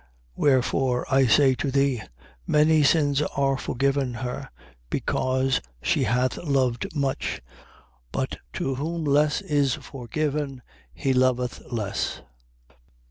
[0.01, 0.07] 7:47.
[0.37, 2.01] Wherefore, I say to thee:
[2.47, 4.49] Many sins are forgiven her,
[4.89, 7.39] because she hath loved much.
[8.11, 12.23] But to whom less is forgiven, he loveth less.